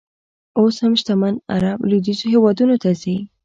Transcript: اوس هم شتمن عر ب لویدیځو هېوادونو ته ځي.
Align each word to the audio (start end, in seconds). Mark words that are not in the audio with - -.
اوس 0.59 0.75
هم 0.83 0.93
شتمن 1.01 1.33
عر 1.53 1.63
ب 1.79 1.81
لویدیځو 1.89 2.25
هېوادونو 2.33 2.75
ته 2.83 2.89
ځي. 3.01 3.15